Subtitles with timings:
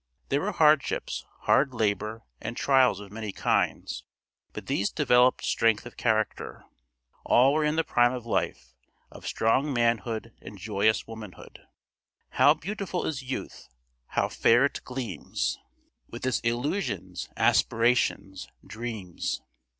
[0.29, 4.03] There were hardships, hard labor and trials of many kinds,
[4.51, 6.65] but these developed strength of character.
[7.23, 8.73] All were in the prime of life,
[9.11, 11.67] of strong manhood and joyous womanhood.
[12.29, 13.69] "How beautiful is youth,
[14.07, 15.59] how fair it gleams,
[16.09, 19.43] with its illusions, aspirations, dreams."